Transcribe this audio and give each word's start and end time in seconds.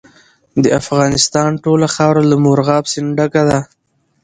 د 0.63 0.65
افغانستان 0.81 1.49
ټوله 1.63 1.87
خاوره 1.95 2.23
له 2.31 2.35
مورغاب 2.43 2.83
سیند 2.91 3.09
ډکه 3.17 3.43
ده. 3.49 3.59